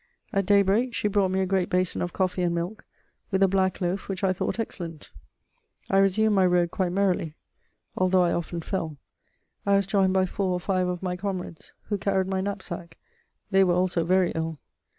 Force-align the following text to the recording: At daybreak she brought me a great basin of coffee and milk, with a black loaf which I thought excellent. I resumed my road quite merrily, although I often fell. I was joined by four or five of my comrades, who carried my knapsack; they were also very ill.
At 0.33 0.47
daybreak 0.47 0.95
she 0.95 1.07
brought 1.07 1.29
me 1.29 1.41
a 1.41 1.45
great 1.45 1.69
basin 1.69 2.01
of 2.01 2.11
coffee 2.11 2.41
and 2.41 2.55
milk, 2.55 2.85
with 3.29 3.43
a 3.43 3.47
black 3.47 3.79
loaf 3.81 4.09
which 4.09 4.23
I 4.23 4.33
thought 4.33 4.57
excellent. 4.59 5.11
I 5.91 5.99
resumed 5.99 6.33
my 6.33 6.47
road 6.47 6.71
quite 6.71 6.91
merrily, 6.91 7.35
although 7.95 8.23
I 8.23 8.33
often 8.33 8.61
fell. 8.61 8.97
I 9.63 9.75
was 9.75 9.85
joined 9.85 10.13
by 10.13 10.25
four 10.25 10.53
or 10.53 10.59
five 10.59 10.87
of 10.87 11.03
my 11.03 11.15
comrades, 11.15 11.71
who 11.83 11.99
carried 11.99 12.25
my 12.25 12.41
knapsack; 12.41 12.97
they 13.51 13.63
were 13.63 13.75
also 13.75 14.03
very 14.03 14.31
ill. 14.31 14.57